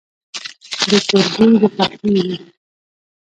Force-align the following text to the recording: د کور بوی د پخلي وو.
د 0.89 0.91
کور 1.07 1.25
بوی 1.33 1.53
د 1.61 1.63
پخلي 1.77 2.21
وو. 2.29 2.35